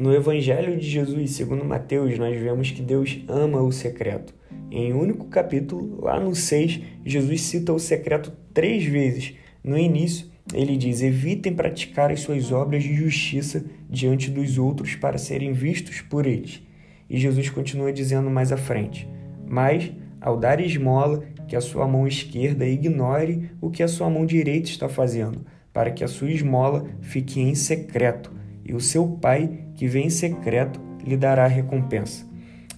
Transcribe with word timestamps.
No 0.00 0.14
Evangelho 0.14 0.78
de 0.78 0.88
Jesus, 0.88 1.32
segundo 1.32 1.62
Mateus, 1.62 2.18
nós 2.18 2.34
vemos 2.34 2.70
que 2.70 2.80
Deus 2.80 3.22
ama 3.28 3.60
o 3.60 3.70
secreto. 3.70 4.34
Em 4.70 4.94
um 4.94 4.98
único 4.98 5.26
capítulo, 5.26 6.02
lá 6.02 6.18
no 6.18 6.34
6, 6.34 6.80
Jesus 7.04 7.42
cita 7.42 7.70
o 7.70 7.78
secreto 7.78 8.32
três 8.54 8.82
vezes. 8.82 9.34
No 9.62 9.76
início, 9.76 10.28
ele 10.54 10.78
diz: 10.78 11.02
Evitem 11.02 11.52
praticar 11.52 12.10
as 12.10 12.20
suas 12.20 12.50
obras 12.50 12.82
de 12.82 12.94
justiça 12.94 13.62
diante 13.90 14.30
dos 14.30 14.56
outros 14.56 14.94
para 14.94 15.18
serem 15.18 15.52
vistos 15.52 16.00
por 16.00 16.24
eles. 16.26 16.62
E 17.06 17.18
Jesus 17.18 17.50
continua 17.50 17.92
dizendo 17.92 18.30
mais 18.30 18.52
à 18.52 18.56
frente: 18.56 19.06
Mas, 19.46 19.92
ao 20.18 20.38
dar 20.38 20.62
esmola, 20.62 21.24
que 21.46 21.54
a 21.54 21.60
sua 21.60 21.86
mão 21.86 22.08
esquerda 22.08 22.66
ignore 22.66 23.50
o 23.60 23.68
que 23.68 23.82
a 23.82 23.88
sua 23.88 24.08
mão 24.08 24.24
direita 24.24 24.70
está 24.70 24.88
fazendo, 24.88 25.44
para 25.74 25.90
que 25.90 26.02
a 26.02 26.08
sua 26.08 26.30
esmola 26.30 26.86
fique 27.02 27.38
em 27.38 27.54
secreto, 27.54 28.32
e 28.64 28.72
o 28.72 28.80
seu 28.80 29.06
Pai, 29.06 29.66
que 29.80 29.88
vem 29.88 30.08
em 30.08 30.10
secreto, 30.10 30.78
lhe 31.02 31.16
dará 31.16 31.46
recompensa. 31.46 32.26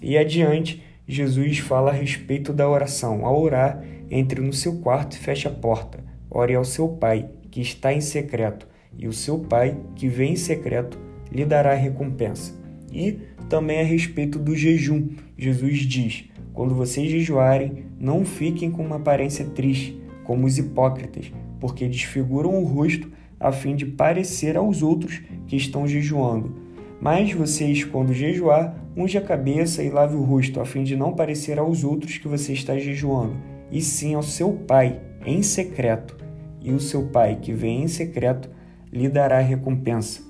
E 0.01 0.17
adiante, 0.17 0.81
Jesus 1.05 1.59
fala 1.59 1.91
a 1.91 1.93
respeito 1.93 2.53
da 2.53 2.69
oração. 2.69 3.27
Ao 3.27 3.43
orar, 3.43 3.83
entre 4.09 4.41
no 4.41 4.53
seu 4.53 4.77
quarto 4.77 5.17
e 5.17 5.19
feche 5.19 5.49
a 5.49 5.51
porta. 5.51 5.99
Ore 6.31 6.55
ao 6.55 6.65
seu 6.65 6.89
Pai, 6.89 7.29
que 7.51 7.61
está 7.61 7.93
em 7.93 8.01
secreto, 8.01 8.69
e 8.97 9.09
o 9.09 9.13
seu 9.13 9.41
Pai, 9.41 9.77
que 9.97 10.07
vem 10.07 10.35
em 10.35 10.37
secreto, 10.37 10.97
lhe 11.33 11.45
dará 11.45 11.75
recompensa. 11.75 12.55
E 12.93 13.19
também 13.49 13.81
a 13.81 13.85
respeito 13.85 14.39
do 14.39 14.55
jejum, 14.55 15.09
Jesus 15.37 15.81
diz: 15.81 16.27
Quando 16.55 16.73
vocês 16.73 17.11
jejuarem, 17.11 17.87
não 17.99 18.25
fiquem 18.25 18.71
com 18.71 18.87
uma 18.87 18.97
aparência 18.97 19.45
triste, 19.45 20.01
como 20.23 20.47
os 20.47 20.57
hipócritas, 20.57 21.33
porque 21.59 21.89
desfiguram 21.89 22.63
o 22.63 22.65
rosto 22.65 23.11
a 23.41 23.51
fim 23.51 23.75
de 23.75 23.87
parecer 23.87 24.57
aos 24.57 24.85
outros 24.85 25.21
que 25.49 25.57
estão 25.57 25.85
jejuando. 25.85 26.62
Mas 27.03 27.33
vocês, 27.33 27.83
quando 27.83 28.15
jejuar, 28.15 28.77
unge 28.97 29.19
a 29.19 29.21
cabeça 29.21 29.83
e 29.83 29.91
lave 29.91 30.15
o 30.15 30.23
rosto, 30.23 30.61
a 30.61 30.65
fim 30.65 30.85
de 30.85 30.95
não 30.95 31.13
parecer 31.13 31.59
aos 31.59 31.83
outros 31.83 32.17
que 32.17 32.29
você 32.29 32.53
está 32.53 32.79
jejuando, 32.79 33.35
e 33.73 33.83
sim 33.83 34.15
ao 34.15 34.23
seu 34.23 34.53
Pai, 34.53 35.01
em 35.27 35.43
secreto. 35.43 36.17
E 36.61 36.71
o 36.71 36.79
seu 36.79 37.09
Pai, 37.09 37.41
que 37.43 37.53
vem 37.53 37.83
em 37.83 37.89
secreto, 37.89 38.49
lhe 38.93 39.09
dará 39.09 39.41
recompensa. 39.41 40.23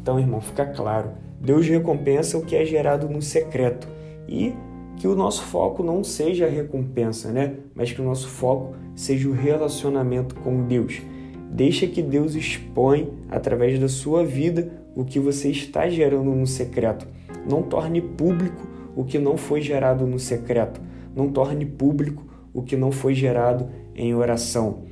Então, 0.00 0.20
irmão, 0.20 0.40
fica 0.40 0.64
claro: 0.66 1.10
Deus 1.40 1.66
recompensa 1.66 2.38
o 2.38 2.46
que 2.46 2.54
é 2.54 2.64
gerado 2.64 3.08
no 3.08 3.20
secreto. 3.20 3.88
E 4.28 4.54
que 4.98 5.08
o 5.08 5.16
nosso 5.16 5.42
foco 5.42 5.82
não 5.82 6.04
seja 6.04 6.46
a 6.46 6.48
recompensa, 6.48 7.32
né? 7.32 7.54
Mas 7.74 7.90
que 7.90 8.00
o 8.00 8.04
nosso 8.04 8.28
foco 8.28 8.76
seja 8.94 9.28
o 9.28 9.32
relacionamento 9.32 10.36
com 10.36 10.64
Deus. 10.64 11.02
Deixa 11.50 11.86
que 11.86 12.00
Deus 12.00 12.34
expõe 12.34 13.12
através 13.28 13.78
da 13.78 13.88
sua 13.88 14.24
vida 14.24 14.70
o 14.94 15.04
que 15.04 15.18
você 15.18 15.50
está 15.50 15.88
gerando 15.88 16.30
no 16.30 16.46
secreto. 16.46 17.06
Não 17.48 17.62
torne 17.62 18.00
público 18.00 18.68
o 18.94 19.04
que 19.04 19.18
não 19.18 19.36
foi 19.36 19.60
gerado 19.60 20.06
no 20.06 20.18
secreto. 20.18 20.80
Não 21.14 21.28
torne 21.28 21.66
público 21.66 22.24
o 22.54 22.62
que 22.62 22.76
não 22.76 22.92
foi 22.92 23.14
gerado 23.14 23.68
em 23.94 24.14
oração. 24.14 24.84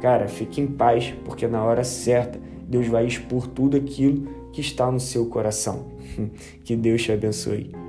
Cara, 0.00 0.28
fique 0.28 0.60
em 0.60 0.66
paz, 0.66 1.12
porque 1.24 1.46
na 1.46 1.64
hora 1.64 1.82
certa 1.82 2.38
Deus 2.68 2.86
vai 2.86 3.06
expor 3.06 3.46
tudo 3.48 3.76
aquilo 3.76 4.28
que 4.52 4.60
está 4.60 4.90
no 4.90 5.00
seu 5.00 5.26
coração. 5.26 5.86
Que 6.64 6.74
Deus 6.74 7.02
te 7.02 7.12
abençoe. 7.12 7.85